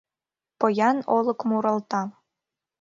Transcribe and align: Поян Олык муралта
Поян 0.59 0.97
Олык 1.17 1.39
муралта 1.49 2.01